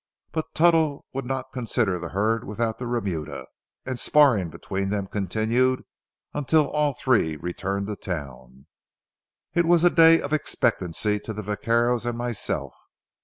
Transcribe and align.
But 0.31 0.55
Tuttle 0.55 1.05
would 1.13 1.25
not 1.25 1.53
consider 1.53 1.99
the 1.99 2.09
herd 2.09 2.43
without 2.43 2.79
the 2.79 2.87
remuda, 2.87 3.45
and 3.85 3.99
sparring 3.99 4.49
between 4.49 4.89
them 4.89 5.05
continued 5.05 5.83
until 6.33 6.67
all 6.71 6.93
three 6.93 7.35
returned 7.35 7.85
to 7.85 7.95
town. 7.95 8.65
It 9.53 9.65
was 9.67 9.83
a 9.83 9.91
day 9.91 10.19
of 10.19 10.33
expectancy 10.33 11.19
to 11.19 11.33
the 11.33 11.43
vaqueros 11.43 12.07
and 12.07 12.17
myself. 12.17 12.73